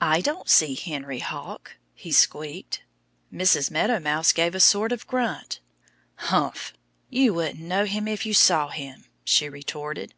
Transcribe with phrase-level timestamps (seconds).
[0.00, 2.82] "I don't see Henry Hawk," he squeaked.
[3.32, 3.70] Mrs.
[3.70, 5.60] Meadow Mouse gave a sort of grunt.
[6.16, 6.72] "Humph!
[7.08, 10.12] You wouldn't know him if you saw him," she retorted.